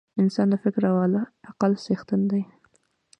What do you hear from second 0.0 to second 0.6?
انسان د